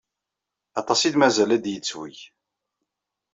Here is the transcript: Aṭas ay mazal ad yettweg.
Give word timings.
Aṭas 0.79 1.01
ay 1.01 1.13
mazal 1.17 1.51
ad 1.55 1.65
yettweg. 1.69 2.17